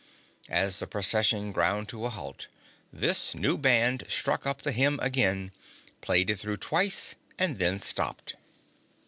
As 0.49 0.79
the 0.79 0.87
Procession 0.87 1.51
ground 1.51 1.87
to 1.89 2.05
a 2.05 2.09
halt, 2.09 2.47
this 2.91 3.35
new 3.35 3.55
band 3.55 4.05
struck 4.09 4.47
up 4.47 4.63
the 4.63 4.71
Hymn 4.71 4.99
again, 4.99 5.51
played 6.01 6.31
it 6.31 6.37
through 6.39 6.57
twice, 6.57 7.13
and 7.37 7.59
then 7.59 7.79
stopped. 7.79 8.33